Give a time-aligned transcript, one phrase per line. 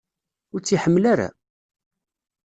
[0.53, 1.29] Ur tt-iḥemmel ara?